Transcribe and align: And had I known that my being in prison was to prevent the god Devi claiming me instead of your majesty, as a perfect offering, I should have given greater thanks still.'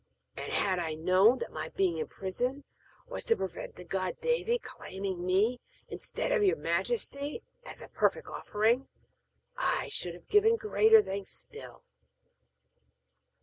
And 0.35 0.51
had 0.51 0.79
I 0.79 0.95
known 0.95 1.37
that 1.37 1.51
my 1.51 1.69
being 1.69 1.99
in 1.99 2.07
prison 2.07 2.63
was 3.05 3.23
to 3.25 3.35
prevent 3.35 3.75
the 3.75 3.83
god 3.83 4.19
Devi 4.19 4.57
claiming 4.57 5.23
me 5.23 5.59
instead 5.89 6.31
of 6.31 6.43
your 6.43 6.55
majesty, 6.57 7.43
as 7.63 7.83
a 7.83 7.87
perfect 7.87 8.27
offering, 8.27 8.87
I 9.55 9.89
should 9.89 10.15
have 10.15 10.27
given 10.27 10.55
greater 10.55 11.03
thanks 11.03 11.29
still.' 11.29 11.83